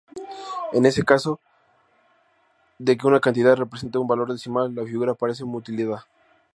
[0.73, 1.39] En caso
[2.79, 6.07] de que una cantidad represente un valor decimal, la figura aparece mutilada.